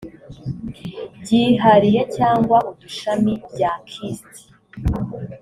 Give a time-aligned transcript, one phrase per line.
[1.21, 4.31] byihariye cyangwa udushami bya kist